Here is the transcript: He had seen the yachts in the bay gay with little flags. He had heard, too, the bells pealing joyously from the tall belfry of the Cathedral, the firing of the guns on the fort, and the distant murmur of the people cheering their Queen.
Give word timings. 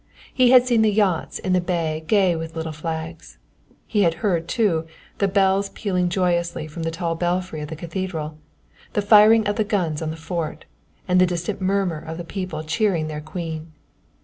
He 0.33 0.49
had 0.49 0.65
seen 0.65 0.81
the 0.81 0.89
yachts 0.91 1.37
in 1.37 1.53
the 1.53 1.61
bay 1.61 2.03
gay 2.07 2.35
with 2.35 2.55
little 2.55 2.71
flags. 2.71 3.37
He 3.85 4.01
had 4.01 4.15
heard, 4.25 4.47
too, 4.47 4.87
the 5.19 5.27
bells 5.27 5.69
pealing 5.69 6.09
joyously 6.09 6.65
from 6.65 6.81
the 6.81 6.89
tall 6.89 7.13
belfry 7.13 7.61
of 7.61 7.67
the 7.67 7.75
Cathedral, 7.75 8.39
the 8.93 9.03
firing 9.03 9.45
of 9.45 9.57
the 9.57 9.63
guns 9.63 10.01
on 10.01 10.09
the 10.09 10.17
fort, 10.17 10.65
and 11.07 11.21
the 11.21 11.27
distant 11.27 11.61
murmur 11.61 11.99
of 11.99 12.17
the 12.17 12.23
people 12.23 12.63
cheering 12.63 13.09
their 13.09 13.21
Queen. 13.21 13.73